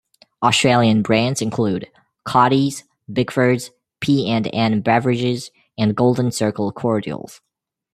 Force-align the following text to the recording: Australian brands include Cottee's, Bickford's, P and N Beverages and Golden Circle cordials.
Australian 0.41 1.03
brands 1.03 1.43
include 1.43 1.87
Cottee's, 2.27 2.85
Bickford's, 3.13 3.69
P 3.99 4.27
and 4.27 4.49
N 4.51 4.81
Beverages 4.81 5.51
and 5.77 5.95
Golden 5.95 6.31
Circle 6.31 6.71
cordials. 6.71 7.39